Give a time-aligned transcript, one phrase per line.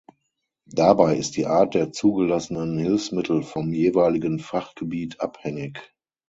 [0.65, 5.93] Dabei ist die Art der zugelassenen Hilfsmittel vom jeweiligen Fachgebiet abhängig.